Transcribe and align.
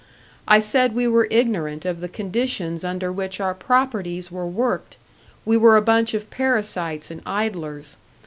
I 0.47 0.57
said 0.57 0.95
we 0.95 1.07
were 1.07 1.27
ignorant 1.29 1.85
of 1.85 2.01
the 2.01 2.09
conditions 2.09 2.83
under 2.83 3.11
which 3.11 3.39
our 3.39 3.53
properties 3.53 4.31
were 4.31 4.47
worked, 4.47 4.97
we 5.45 5.57
were 5.57 5.77
a 5.77 5.81
bunch 5.83 6.15
of 6.15 6.31
parasites 6.31 7.11
and 7.11 7.21
idlers. 7.23 7.97